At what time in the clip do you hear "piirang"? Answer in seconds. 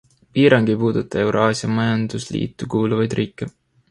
0.35-0.69